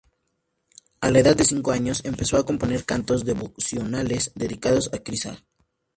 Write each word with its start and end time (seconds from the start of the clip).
A 0.99 1.11
la 1.11 1.19
edad 1.19 1.35
de 1.37 1.43
cinco 1.45 1.73
años, 1.73 2.01
empezó 2.05 2.37
a 2.37 2.43
componer 2.47 2.85
cantos 2.85 3.23
devocionales 3.23 4.31
dedicados 4.33 4.91
a 4.95 4.97
Krishna. 5.03 5.37